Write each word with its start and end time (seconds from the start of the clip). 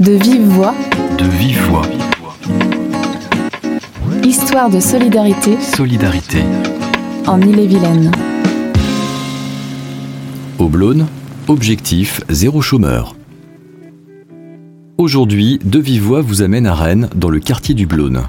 De 0.00 0.12
vive 0.14 0.48
voix. 0.48 0.74
De 1.18 1.24
vive 1.24 1.62
voix. 1.68 1.86
Histoire 4.24 4.68
de 4.68 4.80
solidarité. 4.80 5.56
Solidarité. 5.60 6.42
En 7.28 7.40
Ille-et-Vilaine. 7.40 8.10
Au 10.58 10.68
Blône, 10.68 11.06
objectif 11.46 12.22
zéro 12.28 12.60
chômeur. 12.60 13.14
Aujourd'hui, 14.98 15.60
De 15.64 15.78
Vive 15.78 16.02
Voix 16.02 16.22
vous 16.22 16.42
amène 16.42 16.66
à 16.66 16.74
Rennes, 16.74 17.08
dans 17.14 17.30
le 17.30 17.38
quartier 17.38 17.76
du 17.76 17.86
Blône. 17.86 18.24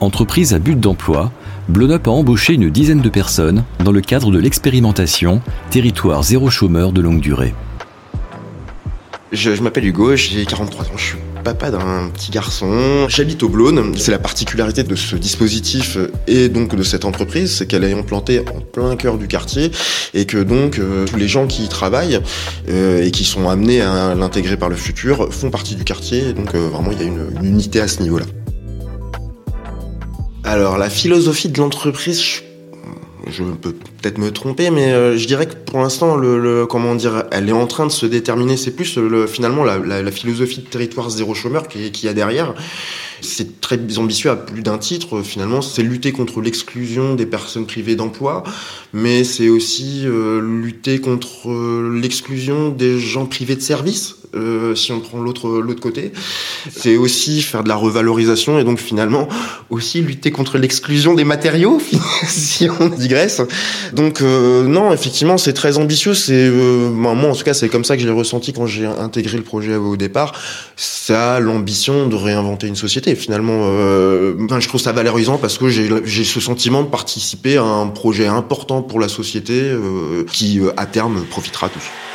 Entreprise 0.00 0.54
à 0.54 0.58
but 0.58 0.80
d'emploi, 0.80 1.30
Bloneup 1.68 2.08
a 2.08 2.10
embauché 2.10 2.54
une 2.54 2.70
dizaine 2.70 3.02
de 3.02 3.10
personnes 3.10 3.64
dans 3.84 3.92
le 3.92 4.00
cadre 4.00 4.30
de 4.30 4.38
l'expérimentation 4.38 5.42
Territoire 5.68 6.22
zéro 6.22 6.48
chômeur 6.48 6.92
de 6.92 7.02
longue 7.02 7.20
durée. 7.20 7.54
Je, 9.30 9.50
m'appelle 9.62 9.84
Hugo, 9.84 10.16
j'ai 10.16 10.46
43 10.46 10.86
ans, 10.86 10.96
je 10.96 11.04
suis 11.04 11.16
papa 11.44 11.70
d'un 11.70 12.08
petit 12.08 12.30
garçon. 12.30 13.06
J'habite 13.08 13.42
au 13.42 13.50
Blône. 13.50 13.94
C'est 13.98 14.10
la 14.10 14.18
particularité 14.18 14.82
de 14.84 14.94
ce 14.94 15.16
dispositif 15.16 15.98
et 16.26 16.48
donc 16.48 16.74
de 16.74 16.82
cette 16.82 17.04
entreprise, 17.04 17.56
c'est 17.56 17.66
qu'elle 17.66 17.84
est 17.84 17.92
implantée 17.92 18.40
en 18.40 18.60
plein 18.60 18.96
cœur 18.96 19.18
du 19.18 19.28
quartier 19.28 19.70
et 20.14 20.24
que 20.24 20.38
donc 20.38 20.78
euh, 20.78 21.04
tous 21.06 21.16
les 21.16 21.28
gens 21.28 21.46
qui 21.46 21.64
y 21.64 21.68
travaillent 21.68 22.20
euh, 22.70 23.04
et 23.04 23.10
qui 23.10 23.24
sont 23.24 23.48
amenés 23.50 23.82
à 23.82 24.14
l'intégrer 24.14 24.56
par 24.56 24.70
le 24.70 24.76
futur 24.76 25.32
font 25.32 25.50
partie 25.50 25.74
du 25.74 25.84
quartier. 25.84 26.32
Donc 26.32 26.54
euh, 26.54 26.68
vraiment, 26.68 26.90
il 26.92 26.98
y 26.98 27.02
a 27.02 27.06
une, 27.06 27.28
une 27.38 27.44
unité 27.44 27.80
à 27.80 27.88
ce 27.88 28.02
niveau-là. 28.02 28.26
Alors 30.44 30.78
la 30.78 30.88
philosophie 30.88 31.50
de 31.50 31.58
l'entreprise, 31.58 32.22
je 32.22 32.47
je 33.28 33.44
peux 33.44 33.72
peut-être 33.72 34.18
me 34.18 34.30
tromper, 34.30 34.70
mais 34.70 34.92
euh, 34.92 35.16
je 35.16 35.26
dirais 35.26 35.46
que 35.46 35.54
pour 35.54 35.80
l'instant, 35.80 36.16
le, 36.16 36.40
le, 36.40 36.66
comment 36.66 36.94
dire, 36.94 37.24
elle 37.30 37.48
est 37.48 37.52
en 37.52 37.66
train 37.66 37.86
de 37.86 37.92
se 37.92 38.06
déterminer. 38.06 38.56
C'est 38.56 38.70
plus 38.70 38.96
le, 38.96 39.26
finalement 39.26 39.64
la, 39.64 39.78
la, 39.78 40.02
la, 40.02 40.10
philosophie 40.10 40.60
de 40.60 40.66
territoire 40.66 41.10
zéro 41.10 41.34
chômeur 41.34 41.68
qui, 41.68 41.92
qui 41.92 42.06
y 42.06 42.08
a 42.08 42.14
derrière. 42.14 42.54
C'est 43.20 43.60
très 43.60 43.78
ambitieux 43.98 44.30
à 44.30 44.36
plus 44.36 44.62
d'un 44.62 44.78
titre. 44.78 45.22
Finalement, 45.22 45.60
c'est 45.60 45.82
lutter 45.82 46.12
contre 46.12 46.40
l'exclusion 46.40 47.14
des 47.14 47.26
personnes 47.26 47.66
privées 47.66 47.96
d'emploi, 47.96 48.44
mais 48.92 49.24
c'est 49.24 49.48
aussi 49.48 50.02
euh, 50.04 50.40
lutter 50.40 51.00
contre 51.00 51.50
euh, 51.50 51.98
l'exclusion 52.00 52.68
des 52.70 52.98
gens 52.98 53.26
privés 53.26 53.56
de 53.56 53.60
services. 53.60 54.17
Euh, 54.34 54.74
si 54.74 54.92
on 54.92 55.00
prend 55.00 55.18
l'autre 55.18 55.48
l'autre 55.48 55.80
côté, 55.80 56.12
c'est 56.70 56.96
aussi 56.96 57.42
faire 57.42 57.62
de 57.62 57.68
la 57.68 57.76
revalorisation 57.76 58.58
et 58.58 58.64
donc 58.64 58.78
finalement 58.78 59.28
aussi 59.70 60.00
lutter 60.00 60.30
contre 60.30 60.58
l'exclusion 60.58 61.14
des 61.14 61.24
matériaux 61.24 61.80
si 62.26 62.68
on 62.80 62.88
digresse. 62.88 63.40
Donc 63.92 64.20
euh, 64.20 64.64
non, 64.66 64.92
effectivement, 64.92 65.38
c'est 65.38 65.52
très 65.54 65.78
ambitieux. 65.78 66.14
C'est 66.14 66.34
euh, 66.34 66.90
moi 66.90 67.12
en 67.12 67.34
tout 67.34 67.44
cas, 67.44 67.54
c'est 67.54 67.68
comme 67.68 67.84
ça 67.84 67.96
que 67.96 68.02
j'ai 68.02 68.10
ressenti 68.10 68.52
quand 68.52 68.66
j'ai 68.66 68.86
intégré 68.86 69.36
le 69.36 69.44
projet 69.44 69.76
au 69.76 69.96
départ. 69.96 70.32
Ça 70.76 71.40
l'ambition 71.40 72.06
de 72.06 72.16
réinventer 72.16 72.66
une 72.66 72.76
société. 72.76 73.14
Finalement, 73.14 73.60
enfin, 74.44 74.60
je 74.60 74.68
trouve 74.68 74.80
ça 74.80 74.92
valorisant 74.92 75.38
parce 75.38 75.58
que 75.58 75.68
j'ai 75.68 75.88
j'ai 76.04 76.24
ce 76.24 76.40
sentiment 76.40 76.82
de 76.82 76.88
participer 76.88 77.56
à 77.56 77.62
un 77.62 77.86
projet 77.88 78.26
important 78.26 78.82
pour 78.82 79.00
la 79.00 79.08
société 79.08 79.60
euh, 79.60 80.24
qui 80.32 80.60
à 80.76 80.86
terme 80.86 81.24
profitera 81.24 81.66
à 81.66 81.70
tous. 81.70 82.07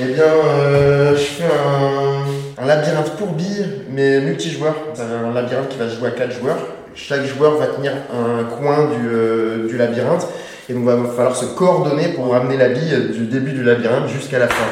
Eh 0.00 0.04
bien, 0.12 0.22
euh, 0.22 1.16
je 1.16 1.22
fais 1.22 1.44
un, 1.44 2.66
labyrinthe 2.66 3.16
pour 3.16 3.32
billes, 3.32 3.66
mais 3.90 4.20
multijoueur. 4.20 4.76
C'est 4.94 5.02
un 5.02 5.32
labyrinthe 5.32 5.70
qui 5.70 5.78
va 5.78 5.88
se 5.88 5.96
jouer 5.96 6.08
à 6.08 6.12
4 6.12 6.38
joueurs. 6.38 6.58
Chaque 6.94 7.26
joueur 7.26 7.56
va 7.56 7.66
tenir 7.66 7.92
un 8.12 8.44
coin 8.44 8.90
du, 8.90 9.08
euh, 9.08 9.76
labyrinthe. 9.76 10.28
Et 10.68 10.74
donc, 10.74 10.82
il 10.82 10.86
va 10.86 11.08
falloir 11.16 11.34
se 11.34 11.46
coordonner 11.46 12.10
pour 12.10 12.30
ramener 12.30 12.56
la 12.56 12.68
bille 12.68 13.10
du 13.12 13.26
début 13.26 13.52
du 13.52 13.64
labyrinthe 13.64 14.08
jusqu'à 14.08 14.38
la 14.38 14.46
fin. 14.46 14.66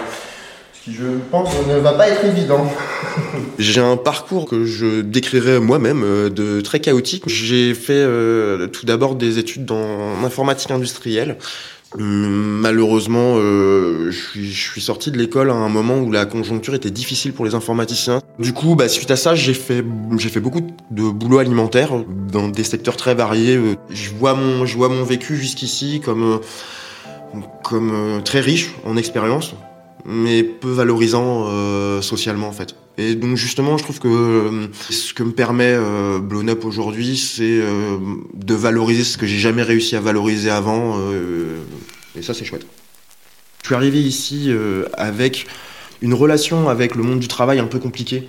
Ce 0.74 0.84
qui, 0.84 0.94
je 0.94 1.06
pense, 1.32 1.50
ne 1.66 1.78
va 1.78 1.94
pas 1.94 2.08
être 2.08 2.24
évident. 2.24 2.64
J'ai 3.58 3.80
un 3.80 3.96
parcours 3.96 4.48
que 4.48 4.64
je 4.64 5.00
décrirais 5.00 5.58
moi-même 5.58 6.04
euh, 6.04 6.30
de 6.30 6.60
très 6.60 6.78
chaotique. 6.78 7.24
J'ai 7.26 7.74
fait 7.74 8.04
tout 8.72 8.86
d'abord 8.86 9.16
des 9.16 9.40
études 9.40 9.64
dans 9.64 10.24
informatique 10.24 10.70
industrielle. 10.70 11.36
Malheureusement, 11.98 13.36
euh, 13.36 14.10
je, 14.10 14.50
suis, 14.50 14.80
sorti 14.80 15.10
de 15.10 15.16
l'école 15.16 15.50
à 15.50 15.54
un 15.54 15.68
moment 15.68 15.98
où 15.98 16.12
la 16.12 16.26
conjoncture 16.26 16.74
était 16.74 16.90
difficile 16.90 17.32
pour 17.32 17.44
les 17.44 17.54
informaticiens. 17.54 18.20
Du 18.38 18.52
coup, 18.52 18.74
bah, 18.74 18.88
suite 18.88 19.10
à 19.10 19.16
ça, 19.16 19.34
j'ai 19.34 19.54
fait, 19.54 19.82
beaucoup 19.82 20.60
de 20.90 21.02
boulot 21.10 21.38
alimentaire 21.38 21.92
dans 22.30 22.48
des 22.48 22.64
secteurs 22.64 22.96
très 22.96 23.14
variés. 23.14 23.58
Je 23.88 24.10
vois 24.10 24.34
mon, 24.34 25.04
vécu 25.04 25.36
jusqu'ici 25.36 26.00
comme, 26.04 26.40
comme 27.62 28.20
très 28.24 28.40
riche 28.40 28.74
en 28.84 28.96
expérience, 28.96 29.54
mais 30.06 30.42
peu 30.44 30.70
valorisant 30.70 31.46
euh, 31.48 32.00
socialement 32.00 32.48
en 32.48 32.52
fait. 32.52 32.74
Et 32.98 33.14
donc 33.14 33.36
justement, 33.36 33.76
je 33.76 33.84
trouve 33.84 33.98
que 33.98 34.08
euh, 34.08 34.66
ce 34.88 35.12
que 35.12 35.22
me 35.22 35.32
permet 35.32 35.74
euh, 35.76 36.18
Blown 36.18 36.48
Up 36.48 36.64
aujourd'hui, 36.64 37.16
c'est 37.16 37.60
euh, 37.60 37.98
de 38.32 38.54
valoriser 38.54 39.04
ce 39.04 39.18
que 39.18 39.26
j'ai 39.26 39.38
jamais 39.38 39.62
réussi 39.62 39.96
à 39.96 40.00
valoriser 40.00 40.50
avant. 40.50 40.96
Euh, 40.98 41.58
et 42.16 42.22
ça, 42.22 42.32
c'est 42.32 42.44
chouette. 42.44 42.66
Je 43.62 43.66
suis 43.66 43.74
arrivé 43.74 44.00
ici 44.00 44.46
euh, 44.48 44.84
avec 44.94 45.46
une 46.00 46.14
relation 46.14 46.68
avec 46.68 46.94
le 46.94 47.02
monde 47.02 47.18
du 47.18 47.28
travail 47.28 47.58
un 47.58 47.66
peu 47.66 47.78
compliquée. 47.78 48.28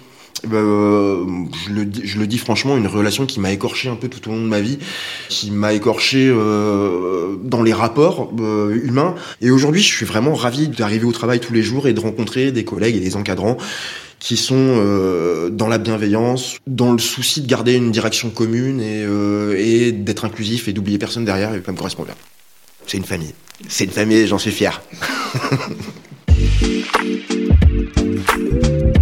Euh, 0.51 1.25
je, 1.65 1.73
le, 1.73 1.87
je, 2.03 2.19
le, 2.19 2.27
dis 2.27 2.37
franchement, 2.37 2.77
une 2.77 2.87
relation 2.87 3.25
qui 3.25 3.39
m'a 3.39 3.51
écorché 3.51 3.89
un 3.89 3.95
peu 3.95 4.07
tout 4.07 4.29
au 4.29 4.33
long 4.33 4.41
de 4.41 4.47
ma 4.47 4.61
vie, 4.61 4.79
qui 5.29 5.51
m'a 5.51 5.73
écorché 5.73 6.27
euh, 6.29 7.35
dans 7.43 7.63
les 7.63 7.73
rapports 7.73 8.31
euh, 8.39 8.79
humains. 8.83 9.15
Et 9.41 9.51
aujourd'hui, 9.51 9.81
je 9.81 9.87
suis 9.87 10.05
vraiment 10.05 10.33
ravi 10.33 10.67
d'arriver 10.67 11.05
au 11.05 11.11
travail 11.11 11.39
tous 11.39 11.53
les 11.53 11.63
jours 11.63 11.87
et 11.87 11.93
de 11.93 11.99
rencontrer 11.99 12.51
des 12.51 12.63
collègues 12.63 12.95
et 12.95 12.99
des 13.01 13.15
encadrants 13.15 13.57
qui 14.19 14.37
sont 14.37 14.55
euh, 14.57 15.49
dans 15.49 15.67
la 15.67 15.77
bienveillance, 15.77 16.57
dans 16.65 16.91
le 16.91 16.99
souci 16.99 17.41
de 17.41 17.47
garder 17.47 17.75
une 17.75 17.91
direction 17.91 18.29
commune 18.29 18.81
et, 18.81 19.03
euh, 19.05 19.55
et 19.57 19.91
d'être 19.91 20.25
inclusif 20.25 20.67
et 20.67 20.73
d'oublier 20.73 20.97
personne 20.97 21.25
derrière, 21.25 21.53
et 21.53 21.61
ça 21.63 21.71
me 21.71 21.77
correspond 21.77 22.03
bien. 22.03 22.15
C'est 22.85 22.97
une 22.97 23.03
famille. 23.03 23.33
C'est 23.67 23.85
une 23.85 23.91
famille, 23.91 24.25
j'en 24.27 24.37
suis 24.37 24.51
fier. 24.51 24.81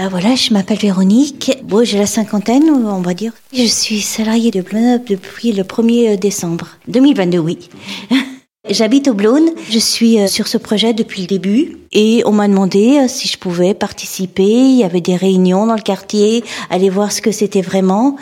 Alors 0.00 0.12
voilà, 0.12 0.34
je 0.34 0.54
m'appelle 0.54 0.78
Véronique. 0.78 1.58
Bon, 1.62 1.84
j'ai 1.84 1.98
la 1.98 2.06
cinquantaine, 2.06 2.70
on 2.70 3.02
va 3.02 3.12
dire. 3.12 3.34
Je 3.52 3.66
suis 3.66 4.00
salariée 4.00 4.50
de 4.50 4.62
Bloneup 4.62 5.06
depuis 5.06 5.52
le 5.52 5.62
1er 5.62 6.18
décembre 6.18 6.68
2022, 6.88 7.36
oui. 7.36 7.68
J'habite 8.70 9.08
au 9.08 9.12
Blône. 9.12 9.50
Je 9.68 9.78
suis 9.78 10.26
sur 10.26 10.48
ce 10.48 10.56
projet 10.56 10.94
depuis 10.94 11.20
le 11.20 11.26
début 11.26 11.76
et 11.92 12.22
on 12.24 12.32
m'a 12.32 12.48
demandé 12.48 13.08
si 13.08 13.28
je 13.28 13.36
pouvais 13.36 13.74
participer. 13.74 14.42
Il 14.42 14.78
y 14.78 14.84
avait 14.84 15.02
des 15.02 15.16
réunions 15.16 15.66
dans 15.66 15.76
le 15.76 15.82
quartier, 15.82 16.44
aller 16.70 16.88
voir 16.88 17.12
ce 17.12 17.20
que 17.20 17.30
c'était 17.30 17.60
vraiment. 17.60 18.16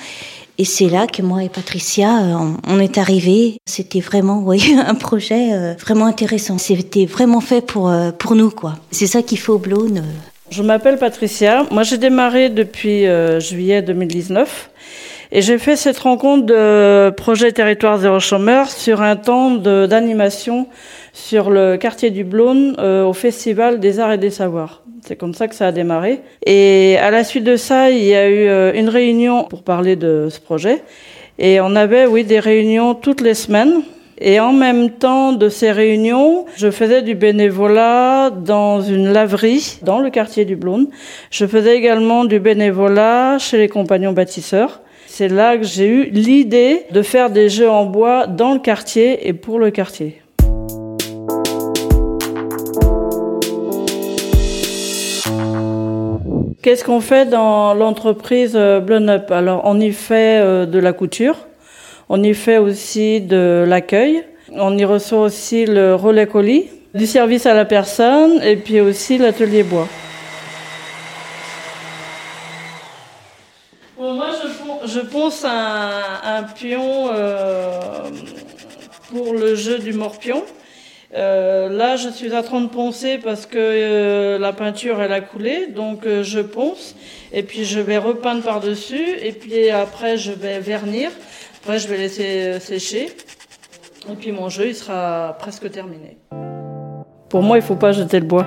Et 0.61 0.65
c'est 0.65 0.89
là 0.89 1.07
que 1.07 1.23
moi 1.23 1.45
et 1.45 1.49
Patricia, 1.49 2.11
on 2.67 2.81
est 2.81 2.99
arrivés. 2.99 3.59
C'était 3.67 4.01
vraiment, 4.01 4.39
oui, 4.45 4.75
un 4.77 4.97
projet 4.97 5.77
vraiment 5.77 6.07
intéressant. 6.07 6.59
C'était 6.59 7.07
vraiment 7.07 7.41
fait 7.41 7.65
pour 7.65 7.89
pour 8.19 8.35
nous, 8.35 8.51
quoi. 8.51 8.75
C'est 8.91 9.07
ça 9.07 9.23
qu'il 9.23 9.39
faut 9.39 9.55
au 9.55 9.59
Blône. 9.59 10.03
Je 10.51 10.63
m'appelle 10.63 10.97
Patricia. 10.97 11.67
Moi, 11.71 11.83
j'ai 11.83 11.99
démarré 11.99 12.49
depuis 12.49 13.07
euh, 13.07 13.39
juillet 13.39 13.83
2019 13.83 14.71
et 15.31 15.43
j'ai 15.43 15.59
fait 15.59 15.77
cette 15.77 15.99
rencontre 15.99 16.47
de 16.47 17.11
projet 17.11 17.53
Territoire 17.53 17.99
Zéro 17.99 18.19
Chômeur 18.19 18.71
sur 18.71 19.03
un 19.03 19.17
temps 19.17 19.51
d'animation 19.51 20.67
sur 21.13 21.51
le 21.51 21.77
quartier 21.77 22.11
du 22.11 22.25
Blône 22.25 22.77
euh, 22.79 23.05
au 23.05 23.13
Festival 23.13 23.79
des 23.79 24.01
Arts 24.01 24.13
et 24.13 24.19
des 24.19 24.31
Savoirs. 24.31 24.83
C'est 25.07 25.17
comme 25.17 25.35
ça 25.35 25.49
que 25.49 25.55
ça 25.55 25.67
a 25.67 25.73
démarré. 25.73 26.23
Et 26.47 26.97
à 26.99 27.11
la 27.11 27.25
suite 27.25 27.45
de 27.45 27.57
ça, 27.57 27.91
il 27.91 28.05
y 28.05 28.15
a 28.15 28.27
eu 28.27 28.49
euh, 28.49 28.73
une 28.75 28.89
réunion 28.89 29.45
pour 29.45 29.63
parler 29.63 29.97
de 29.97 30.29
ce 30.31 30.41
projet. 30.41 30.83
Et 31.39 31.61
on 31.61 31.77
avait, 31.77 32.07
oui, 32.07 32.25
des 32.25 32.41
réunions 32.41 32.95
toutes 32.95 33.21
les 33.21 33.35
semaines. 33.35 33.83
Et 34.21 34.41
en 34.41 34.53
même 34.53 34.91
temps 34.91 35.33
de 35.33 35.49
ces 35.49 35.71
réunions, 35.71 36.45
je 36.57 36.73
faisais 36.73 37.03
du 37.03 37.15
bénévolat 37.15 38.31
dans 38.31 38.81
une 38.81 39.13
laverie 39.13 39.79
dans 39.83 40.01
le 40.01 40.11
quartier 40.11 40.45
du 40.45 40.57
Blône. 40.57 40.89
Je 41.31 41.47
faisais 41.47 41.77
également 41.77 42.25
du 42.25 42.41
bénévolat 42.41 43.39
chez 43.39 43.59
les 43.59 43.69
compagnons 43.69 44.13
bâtisseurs. 44.13 44.81
C'est 45.07 45.29
là 45.29 45.57
que 45.57 45.63
j'ai 45.63 45.87
eu 45.87 46.05
l'idée 46.11 46.85
de 46.91 47.03
faire 47.03 47.31
des 47.31 47.49
jeux 47.49 47.71
en 47.71 47.87
bois 47.87 48.27
dans 48.27 48.55
le 48.55 48.59
quartier 48.59 49.29
et 49.29 49.33
pour 49.33 49.61
le 49.61 49.71
quartier. 49.71 50.21
Qu'est-ce 56.61 56.85
qu'on 56.85 57.01
fait 57.01 57.31
dans 57.31 57.73
l'entreprise 57.73 58.59
Blown 58.85 59.09
Up? 59.09 59.31
Alors, 59.31 59.63
on 59.65 59.81
y 59.81 59.93
fait 59.93 60.67
de 60.67 60.79
la 60.79 60.93
couture, 60.93 61.48
on 62.09 62.23
y 62.23 62.35
fait 62.35 62.59
aussi 62.59 63.21
de 63.21 63.65
l'accueil. 63.67 64.25
On 64.53 64.77
y 64.79 64.85
reçoit 64.85 65.21
aussi 65.21 65.67
le 65.67 65.95
relais 65.95 66.27
colis, 66.27 66.67
du 66.95 67.07
service 67.07 67.45
à 67.45 67.55
la 67.55 67.65
personne 67.65 68.41
et 68.43 68.57
puis 68.57 68.81
aussi 68.81 69.19
l'atelier 69.19 69.63
bois. 69.63 69.89
Bon, 73.99 74.15
moi, 74.15 74.31
je, 74.87 75.01
ponce 75.01 75.45
un, 75.45 76.45
pion 76.55 77.11
euh, 77.13 78.05
pour 79.11 79.35
le 79.35 79.55
jeu 79.55 79.79
du 79.79 79.93
morpion. 79.93 80.43
Euh, 81.15 81.69
là, 81.69 81.97
je 81.97 82.09
suis 82.09 82.35
en 82.35 82.43
train 82.43 82.61
de 82.61 82.69
poncer 82.69 83.19
parce 83.19 83.45
que 83.45 83.59
euh, 83.59 84.39
la 84.39 84.53
peinture 84.53 85.03
elle 85.03 85.13
a 85.13 85.21
coulé, 85.21 85.67
donc 85.67 86.07
je 86.23 86.41
ponce 86.41 86.95
et 87.33 87.43
puis 87.43 87.65
je 87.65 87.81
vais 87.81 87.99
repeindre 87.99 88.43
par 88.43 88.61
dessus 88.61 89.17
et 89.23 89.33
puis 89.33 89.69
après 89.69 90.17
je 90.17 90.33
vais 90.33 90.61
vernir. 90.61 91.11
Après, 91.63 91.79
je 91.79 91.89
vais 91.89 91.97
laisser 91.97 92.61
sécher 92.61 93.11
et 94.11 94.15
puis 94.15 94.33
mon 94.33 94.49
jeu 94.49 94.69
il 94.69 94.75
sera 94.75 95.37
presque 95.39 95.71
terminé. 95.71 96.17
Pour 97.29 97.43
moi, 97.43 97.59
il 97.59 97.63
faut 97.63 97.75
pas 97.77 97.93
jeter 97.93 98.21
le 98.21 98.27
bois. 98.27 98.47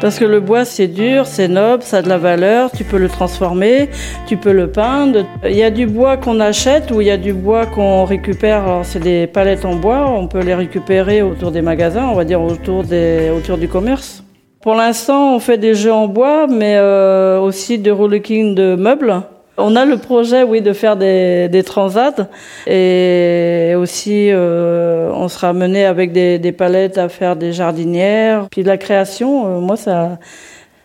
Parce 0.00 0.18
que 0.18 0.24
le 0.24 0.40
bois, 0.40 0.64
c'est 0.64 0.88
dur, 0.88 1.26
c'est 1.26 1.46
noble, 1.46 1.84
ça 1.84 1.98
a 1.98 2.02
de 2.02 2.08
la 2.08 2.18
valeur, 2.18 2.72
tu 2.72 2.82
peux 2.82 2.98
le 2.98 3.08
transformer, 3.08 3.88
tu 4.26 4.36
peux 4.36 4.52
le 4.52 4.66
peindre. 4.66 5.24
Il 5.44 5.54
y 5.54 5.62
a 5.62 5.70
du 5.70 5.86
bois 5.86 6.16
qu'on 6.16 6.40
achète 6.40 6.90
ou 6.90 7.00
il 7.00 7.06
y 7.06 7.10
a 7.10 7.16
du 7.16 7.32
bois 7.32 7.66
qu'on 7.66 8.04
récupère. 8.04 8.80
C'est 8.82 8.98
des 8.98 9.28
palettes 9.28 9.64
en 9.64 9.76
bois, 9.76 10.10
on 10.10 10.26
peut 10.26 10.40
les 10.40 10.54
récupérer 10.54 11.22
autour 11.22 11.52
des 11.52 11.62
magasins, 11.62 12.06
on 12.08 12.14
va 12.14 12.24
dire 12.24 12.42
autour, 12.42 12.82
des, 12.82 13.30
autour 13.30 13.58
du 13.58 13.68
commerce. 13.68 14.24
Pour 14.60 14.74
l'instant, 14.74 15.36
on 15.36 15.38
fait 15.38 15.58
des 15.58 15.74
jeux 15.74 15.92
en 15.92 16.08
bois, 16.08 16.48
mais 16.48 16.74
euh, 16.76 17.38
aussi 17.38 17.78
de 17.78 17.90
rolling 17.90 18.54
de 18.56 18.74
meubles. 18.74 19.22
On 19.64 19.76
a 19.76 19.84
le 19.84 19.96
projet, 19.96 20.42
oui, 20.42 20.60
de 20.60 20.72
faire 20.72 20.96
des, 20.96 21.62
transats 21.64 22.28
et 22.66 23.74
aussi 23.76 24.30
euh, 24.30 25.10
on 25.14 25.28
sera 25.28 25.52
mené 25.52 25.84
avec 25.84 26.12
des, 26.12 26.52
palettes 26.52 26.98
à 26.98 27.08
faire 27.08 27.36
des 27.36 27.52
jardinières. 27.52 28.48
Puis 28.50 28.64
la 28.64 28.76
création, 28.76 29.46
euh, 29.46 29.60
moi, 29.60 29.76
ça, 29.76 30.18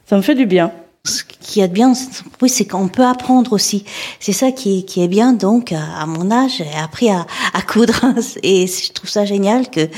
ça 0.06 0.16
me 0.16 0.22
fait 0.22 0.36
du 0.36 0.46
bien. 0.46 0.72
Ce 1.06 1.24
qui 1.24 1.62
est 1.62 1.68
bien, 1.70 1.94
oui, 2.42 2.50
c'est 2.50 2.66
qu'on 2.66 2.90
peut 2.90 3.06
apprendre 3.06 3.54
aussi. 3.54 3.86
C'est 4.20 4.34
ça 4.34 4.52
qui 4.52 4.86
est, 4.98 5.08
bien. 5.08 5.34
Donc, 5.34 5.72
à 5.72 6.06
mon 6.06 6.30
âge, 6.30 6.58
j'ai 6.58 6.80
appris 6.84 7.10
à, 7.10 7.26
à, 7.54 7.62
coudre 7.62 8.00
et 8.44 8.68
je 8.68 8.92
trouve 8.92 9.10
ça 9.10 9.26
génial 9.26 9.70
que 9.70 9.90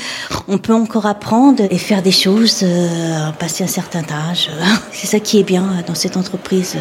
on 0.48 0.56
peut 0.58 0.72
encore 0.72 1.06
apprendre 1.06 1.64
et 1.68 1.78
faire 1.78 2.00
des 2.00 2.12
choses, 2.12 2.60
euh, 2.62 3.30
passer 3.38 3.64
un 3.64 3.68
certain 3.68 4.04
âge. 4.30 4.50
C'est 4.92 5.08
ça 5.08 5.20
qui 5.20 5.38
est 5.40 5.44
bien 5.44 5.82
dans 5.86 5.96
cette 5.96 6.16
entreprise. 6.16 6.76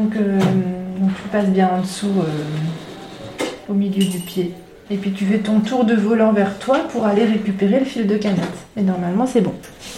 Donc, 0.00 0.16
euh, 0.16 0.38
donc, 0.38 1.10
tu 1.14 1.28
passes 1.30 1.48
bien 1.48 1.68
en 1.68 1.82
dessous, 1.82 2.06
euh, 2.06 3.44
au 3.68 3.74
milieu 3.74 4.02
du 4.02 4.18
pied. 4.18 4.54
Et 4.90 4.96
puis 4.96 5.12
tu 5.12 5.26
fais 5.26 5.38
ton 5.38 5.60
tour 5.60 5.84
de 5.84 5.94
volant 5.94 6.32
vers 6.32 6.58
toi 6.58 6.78
pour 6.90 7.04
aller 7.04 7.24
récupérer 7.24 7.80
le 7.80 7.84
fil 7.84 8.06
de 8.06 8.16
canette. 8.16 8.40
Et 8.78 8.82
normalement, 8.82 9.26
c'est 9.26 9.42
bon. 9.42 9.52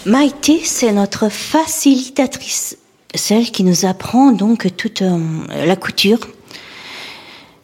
Maïté, 0.05 0.61
c'est 0.65 0.93
notre 0.93 1.29
facilitatrice, 1.29 2.79
celle 3.15 3.45
qui 3.45 3.63
nous 3.63 3.87
apprend 3.87 4.33
donc 4.33 4.77
toute 4.77 5.03
euh, 5.03 5.19
la 5.65 5.77
couture, 5.77 6.19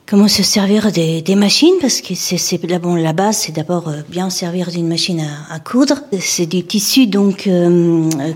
comment 0.06 0.28
se 0.28 0.44
servir 0.44 0.92
des, 0.92 1.34
machines, 1.34 1.74
parce 1.80 2.00
que 2.00 2.14
c'est 2.14 2.62
la 2.62 3.12
base, 3.12 3.36
c'est 3.38 3.52
d'abord 3.52 3.88
euh, 3.88 4.02
bien 4.08 4.30
servir 4.30 4.70
d'une 4.70 4.86
machine 4.86 5.26
à, 5.50 5.58
coudre. 5.58 6.02
C'est 6.20 6.46
du 6.46 6.64
tissu 6.64 7.08
donc 7.08 7.48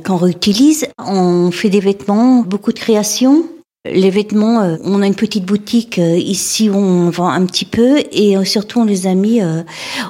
qu'on 0.04 0.16
réutilise. 0.16 0.88
On 0.98 1.52
fait 1.52 1.70
des 1.70 1.80
vêtements, 1.80 2.42
beaucoup 2.42 2.72
de 2.72 2.80
créations. 2.80 3.44
Les 3.84 4.10
vêtements, 4.10 4.60
euh, 4.60 4.76
on 4.84 5.02
a 5.02 5.08
une 5.08 5.16
petite 5.16 5.44
boutique 5.44 5.98
euh, 5.98 6.16
ici 6.16 6.70
où 6.70 6.76
on 6.76 7.10
vend 7.10 7.28
un 7.28 7.44
petit 7.46 7.64
peu 7.64 7.98
et 8.12 8.36
euh, 8.36 8.44
surtout 8.44 8.78
on 8.78 8.84
les 8.84 9.08
a 9.08 9.14
mis 9.14 9.40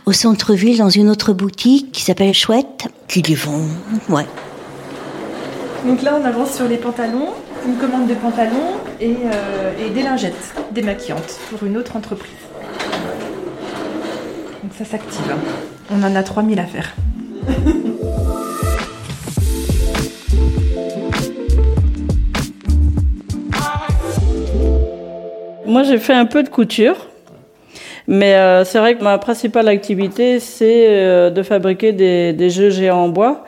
au 0.05 0.13
centre-ville 0.13 0.77
dans 0.77 0.91
une 0.91 1.09
autre 1.09 1.33
boutique 1.33 1.91
qui 1.91 2.03
s'appelle 2.03 2.35
Chouette, 2.35 2.89
qui 3.09 3.23
les 3.23 3.35
vend, 3.35 3.63
ouais. 4.11 4.27
Donc 5.87 6.03
là 6.03 6.19
on 6.21 6.25
avance 6.27 6.55
sur 6.55 6.69
les 6.69 6.77
pantalons, 6.77 7.31
une 7.67 7.77
commande 7.77 8.09
de 8.09 8.15
pantalons 8.15 8.75
et, 9.01 9.17
et 9.81 9.89
des 9.89 10.03
lingettes 10.03 10.55
démaquillantes 10.73 11.39
pour 11.49 11.67
une 11.67 11.79
autre 11.79 11.97
entreprise. 11.97 12.31
Donc 14.63 14.73
ça 14.77 14.85
s'active. 14.85 15.35
On 15.91 16.03
en 16.03 16.15
a 16.15 16.23
3000 16.23 16.59
à 16.59 16.67
faire. 16.67 16.95
Moi, 25.73 25.85
j'ai 25.85 25.97
fait 25.97 26.13
un 26.13 26.27
peu 26.27 26.43
de 26.43 26.51
couture. 26.51 27.09
Mais 28.07 28.35
euh, 28.35 28.63
c'est 28.63 28.79
vrai 28.79 28.95
que 28.95 29.03
ma 29.03 29.17
principale 29.17 29.69
activité, 29.69 30.39
c'est 30.39 30.85
euh, 30.87 31.31
de 31.31 31.43
fabriquer 31.43 31.93
des, 31.93 32.51
jeux 32.51 32.69
géants 32.69 33.05
en 33.05 33.09
bois. 33.09 33.45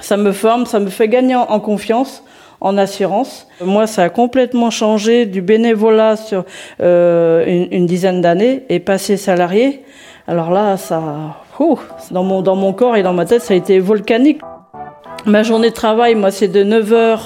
Ça 0.00 0.16
me 0.16 0.32
forme, 0.32 0.64
ça 0.64 0.80
me 0.80 0.88
fait 0.88 1.08
gagner 1.08 1.36
en, 1.36 1.60
confiance, 1.60 2.24
en 2.62 2.78
assurance. 2.78 3.46
Moi, 3.62 3.86
ça 3.86 4.04
a 4.04 4.08
complètement 4.08 4.70
changé 4.70 5.26
du 5.26 5.42
bénévolat 5.42 6.16
sur 6.16 6.46
euh, 6.80 7.66
une, 7.70 7.84
dizaine 7.84 8.22
d'années 8.22 8.64
et 8.70 8.80
passer 8.80 9.18
salarié. 9.18 9.84
Alors 10.26 10.50
là, 10.50 10.78
ça, 10.78 11.02
dans 12.10 12.24
mon 12.24 12.40
dans 12.40 12.56
mon 12.56 12.72
corps 12.72 12.96
et 12.96 13.02
dans 13.02 13.12
ma 13.12 13.26
tête, 13.26 13.42
ça 13.42 13.52
a 13.52 13.56
été 13.58 13.80
volcanique. 13.80 14.40
Ma 15.26 15.42
journée 15.42 15.68
de 15.68 15.74
travail, 15.74 16.14
moi, 16.14 16.30
c'est 16.30 16.48
de 16.48 16.64
9h 16.64 17.18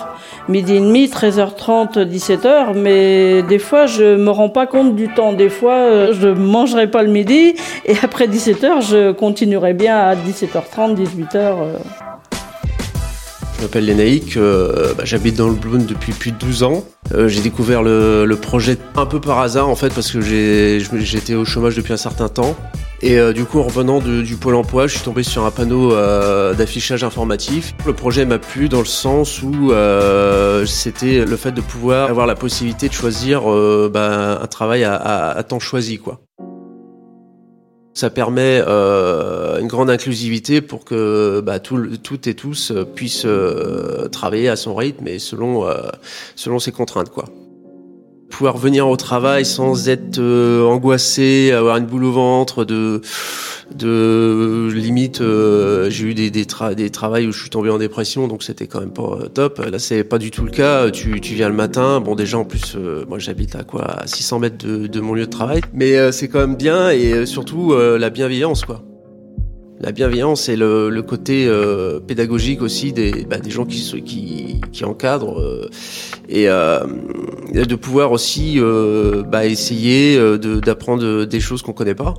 midi 0.49 0.75
et 0.77 0.81
demi, 0.81 1.07
13h30, 1.07 1.99
17h, 1.99 2.75
mais 2.75 3.43
des 3.43 3.59
fois 3.59 3.87
je 3.87 4.17
me 4.17 4.31
rends 4.31 4.49
pas 4.49 4.67
compte 4.67 4.97
du 4.97 5.09
temps. 5.09 5.33
Des 5.33 5.51
fois 5.51 5.75
euh, 5.75 6.13
je 6.19 6.29
mangerai 6.29 6.91
pas 6.91 7.03
le 7.03 7.11
midi 7.11 7.55
et 7.87 7.95
après 8.03 8.27
17h 8.27 8.89
je 8.89 9.13
continuerai 9.13 9.75
bien 9.75 9.97
à 9.97 10.15
17h30, 10.15 10.97
18h. 10.97 11.57
Je 13.61 13.67
m'appelle 13.67 13.85
Lénaïque, 13.85 14.39
euh, 14.39 14.95
bah, 14.97 15.05
j'habite 15.05 15.37
dans 15.37 15.49
le 15.49 15.55
Bloon 15.55 15.85
depuis 15.87 16.13
plus 16.13 16.33
de 16.33 16.39
12 16.39 16.63
ans. 16.63 16.83
Euh, 17.13 17.29
j'ai 17.29 17.43
découvert 17.43 17.83
le, 17.83 18.35
projet 18.41 18.79
un 18.97 19.05
peu 19.05 19.21
par 19.21 19.39
hasard 19.41 19.69
en 19.69 19.77
fait 19.77 19.93
parce 19.93 20.11
que 20.11 20.23
j'étais 20.23 21.35
au 21.35 21.45
chômage 21.45 21.77
depuis 21.77 21.93
un 21.93 21.99
certain 21.99 22.31
temps. 22.31 22.57
Et 23.03 23.19
euh, 23.19 23.33
du 23.33 23.47
coup, 23.47 23.59
en 23.59 23.63
revenant 23.63 23.99
du 23.99 24.37
pôle 24.37 24.55
emploi, 24.55 24.87
je 24.87 24.97
suis 24.97 25.05
tombé 25.05 25.23
sur 25.23 25.47
un 25.47 25.51
panneau 25.51 25.93
euh, 25.93 26.53
d'affichage 26.53 27.03
informatif. 27.03 27.75
Le 27.87 27.95
projet 27.95 28.27
m'a 28.27 28.39
plu 28.39 28.69
dans 28.69 28.81
le 28.81 28.85
sens 28.85 29.43
où 29.43 29.73
euh, 29.73 30.67
c'était 30.67 31.25
le 31.25 31.37
fait 31.37 31.53
de 31.53 31.63
pouvoir 31.63 32.11
avoir 32.11 32.27
la 32.27 32.35
possibilité 32.35 32.89
de 32.89 32.93
choisir 32.93 33.43
bah, 33.89 34.41
un 34.43 34.47
travail 34.47 34.85
à, 34.85 34.95
à, 34.95 35.31
à, 35.31 35.43
temps 35.43 35.61
choisi, 35.61 35.99
quoi. 35.99 36.21
Ça 37.95 38.09
permet 38.09 38.61
une 38.61 39.67
grande 39.67 39.91
inclusivité 39.91 40.61
pour 40.61 40.85
que 40.85 41.41
bah, 41.41 41.59
tout, 41.59 41.97
toutes 42.03 42.27
et 42.27 42.35
tous 42.35 42.73
puissent 42.95 43.27
travailler 44.13 44.49
à 44.49 44.57
son 44.57 44.75
rythme 44.75 45.09
et 45.09 45.19
selon 45.19 45.67
selon 46.37 46.59
ses 46.59 46.73
contraintes, 46.73 47.11
quoi 47.11 47.25
pouvoir 48.31 48.57
venir 48.57 48.89
au 48.89 48.97
travail 48.97 49.45
sans 49.45 49.89
être 49.89 50.19
euh, 50.19 50.65
angoissé, 50.65 51.53
avoir 51.53 51.77
une 51.77 51.87
boule 51.87 52.05
au 52.05 52.13
ventre, 52.13 52.65
de 52.65 53.03
de 53.75 54.69
limite 54.75 55.21
euh, 55.21 55.91
j'ai 55.91 56.07
eu 56.07 56.15
des 56.15 56.31
des, 56.31 56.45
tra 56.45 56.75
des 56.75 56.91
travails 56.91 57.27
où 57.27 57.33
je 57.33 57.41
suis 57.41 57.51
tombé 57.51 57.71
en 57.71 57.79
dépression 57.79 58.27
donc 58.27 58.43
c'était 58.43 58.67
quand 58.67 58.81
même 58.81 58.93
pas 58.93 59.19
euh, 59.21 59.29
top. 59.29 59.59
Là 59.59 59.79
c'est 59.79 60.05
pas 60.05 60.19
du 60.19 60.31
tout 60.31 60.45
le 60.45 60.51
cas. 60.51 60.91
Tu, 60.91 61.21
tu 61.21 61.35
viens 61.35 61.49
le 61.49 61.55
matin. 61.55 62.01
Bon 62.01 62.15
déjà 62.15 62.39
en 62.39 62.45
plus 62.45 62.75
euh, 62.77 63.05
moi 63.09 63.19
j'habite 63.19 63.55
à 63.55 63.63
quoi? 63.65 63.85
À 64.03 64.07
600 64.07 64.39
mètres 64.39 64.67
de, 64.67 64.87
de 64.87 65.01
mon 65.01 65.15
lieu 65.15 65.27
de 65.27 65.31
travail. 65.31 65.61
Mais 65.73 65.97
euh, 65.97 66.13
c'est 66.13 66.29
quand 66.29 66.41
même 66.41 66.57
bien 66.57 66.91
et 66.91 67.27
surtout 67.27 67.75
la 67.75 68.11
bienveillance 68.11 68.65
quoi 68.65 68.83
la 69.81 69.93
bienveillance 69.93 70.49
et 70.49 70.57
le, 70.57 71.01
côté 71.01 71.47
euh, 71.47 72.01
pédagogique 72.01 72.61
aussi 72.61 72.93
des, 72.93 73.25
bah, 73.25 73.39
des 73.39 73.51
gens 73.51 73.65
qui, 73.65 74.61
qui, 74.73 74.85
encadrent 74.85 75.41
euh, 75.41 75.71
et 76.29 76.49
euh, 76.49 76.87
de 77.53 77.75
pouvoir 77.75 78.13
aussi 78.13 78.61
bah, 79.31 79.47
essayer 79.47 80.19
d'apprendre 80.39 81.25
des 81.25 81.41
choses 81.41 81.63
qu'on 81.63 81.73
connaît 81.73 81.95
pas. 81.95 82.15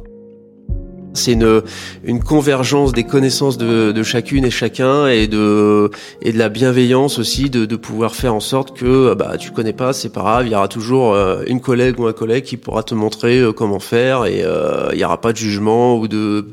C'est 1.13 1.34
une, 1.34 1.62
une 2.06 2.24
convergence 2.24 2.94
des 2.94 3.03
connaissances 3.03 3.58
de, 3.58 3.91
de, 3.91 4.03
chacune 4.03 4.46
et 4.46 4.50
chacun 4.50 5.08
et 5.08 5.27
de, 5.27 5.91
et 6.22 6.32
de 6.32 6.38
la 6.38 6.48
bienveillance 6.48 7.20
aussi 7.20 7.50
de, 7.50 7.65
de 7.65 7.75
pouvoir 7.75 8.15
faire 8.15 8.34
en 8.34 8.39
sorte 8.39 8.77
que 8.77 9.13
bah, 9.13 9.38
tu 9.38 9.51
connais 9.51 9.74
pas, 9.74 9.91
c'est 9.91 10.10
pas 10.10 10.22
grave, 10.22 10.48
il 10.48 10.53
y 10.53 10.56
aura 10.56 10.70
toujours 10.70 11.13
euh, 11.13 11.44
une 11.48 11.60
collègue 11.60 12.00
ou 12.00 12.08
un 12.08 12.13
collègue 12.13 12.46
qui 12.46 12.56
pourra 12.56 12.84
te 12.84 12.96
montrer 12.96 13.39
euh, 13.39 13.51
comment 13.51 13.80
faire 13.80 14.25
et 14.25 14.41
euh, 14.44 14.89
il 14.94 15.00
y 15.00 15.03
aura 15.03 15.20
pas 15.20 15.34
de 15.34 15.38
jugement 15.38 15.98
ou 15.98 16.08
de, 16.08 16.48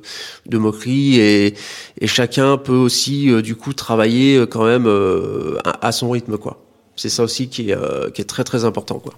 de 0.46 0.58
moquerie 0.58 1.20
et, 1.20 1.54
et 2.00 2.06
chacun 2.08 2.56
peut 2.56 2.72
aussi 2.72 3.30
du 3.42 3.54
coup 3.54 3.72
travailler 3.72 4.44
quand 4.50 4.64
même 4.64 4.88
à 5.64 5.92
son 5.92 6.10
rythme 6.10 6.36
quoi. 6.36 6.60
C'est 6.96 7.08
ça 7.08 7.22
aussi 7.22 7.48
qui 7.48 7.70
est, 7.70 8.12
qui 8.12 8.22
est 8.22 8.24
très 8.24 8.44
très 8.44 8.64
important 8.64 8.98
quoi. 8.98 9.14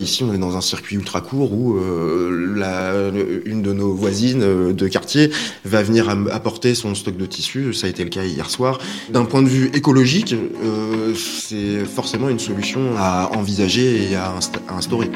Ici, 0.00 0.24
on 0.24 0.32
est 0.32 0.38
dans 0.38 0.56
un 0.56 0.62
circuit 0.62 0.96
ultra 0.96 1.20
court 1.20 1.52
où 1.52 1.76
euh, 1.76 3.42
une 3.44 3.60
de 3.60 3.74
nos 3.74 3.92
voisines 3.92 4.72
de 4.72 4.88
quartier 4.88 5.30
va 5.66 5.82
venir 5.82 6.08
apporter 6.32 6.74
son 6.74 6.94
stock 6.94 7.18
de 7.18 7.26
tissus. 7.26 7.74
Ça 7.74 7.86
a 7.86 7.90
été 7.90 8.02
le 8.02 8.08
cas 8.08 8.24
hier 8.24 8.48
soir. 8.48 8.78
D'un 9.10 9.26
point 9.26 9.42
de 9.42 9.48
vue 9.48 9.70
écologique, 9.74 10.32
euh, 10.34 11.14
c'est 11.14 11.84
forcément 11.84 12.30
une 12.30 12.38
solution 12.38 12.96
à 12.96 13.30
envisager 13.36 14.10
et 14.10 14.14
à 14.14 14.34
instaurer. 14.70 15.10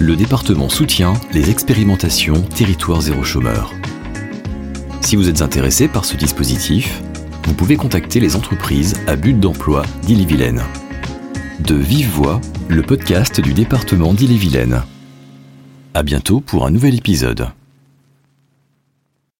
Le 0.00 0.16
département 0.16 0.68
soutient 0.68 1.14
les 1.32 1.50
expérimentations 1.50 2.42
Territoire 2.42 3.00
zéro 3.00 3.22
chômeur. 3.22 3.72
Si 5.02 5.14
vous 5.14 5.28
êtes 5.28 5.40
intéressé 5.40 5.86
par 5.86 6.04
ce 6.04 6.16
dispositif, 6.16 7.00
vous 7.44 7.54
pouvez 7.54 7.76
contacter 7.76 8.18
les 8.18 8.34
entreprises 8.34 8.94
à 9.06 9.14
but 9.14 9.38
d'emploi 9.38 9.82
d'Ille-et-Vilaine. 10.02 10.62
De 11.60 11.74
Vive 11.76 12.08
Voix, 12.08 12.40
le 12.70 12.82
podcast 12.82 13.40
du 13.40 13.52
département 13.52 14.14
d'Ille-et-Vilaine. 14.14 14.82
À 15.92 16.04
bientôt 16.04 16.40
pour 16.40 16.66
un 16.66 16.70
nouvel 16.70 16.94
épisode. 16.94 17.48